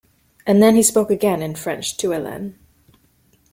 [0.47, 2.55] And then he spoke again in French to Helene.